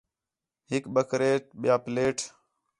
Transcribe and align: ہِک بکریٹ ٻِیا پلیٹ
ہِک 0.71 0.83
بکریٹ 0.95 1.43
ٻِیا 1.59 1.75
پلیٹ 1.83 2.17